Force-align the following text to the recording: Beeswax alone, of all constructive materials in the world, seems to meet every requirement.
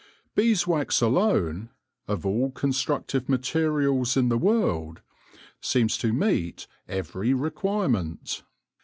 Beeswax 0.33 0.99
alone, 0.99 1.69
of 2.07 2.25
all 2.25 2.49
constructive 2.49 3.29
materials 3.29 4.17
in 4.17 4.29
the 4.29 4.37
world, 4.39 4.99
seems 5.59 5.95
to 5.99 6.11
meet 6.11 6.65
every 6.87 7.35
requirement. 7.35 8.41